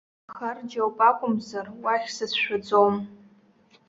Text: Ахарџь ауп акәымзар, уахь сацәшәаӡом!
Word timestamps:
Ахарџь 0.31 0.75
ауп 0.81 0.97
акәымзар, 1.09 1.67
уахь 1.83 2.09
сацәшәаӡом! 2.15 2.95